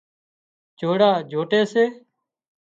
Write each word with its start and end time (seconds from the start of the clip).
جوڙا 0.79 1.11
جوٽي 1.31 1.61
سي 1.71 1.85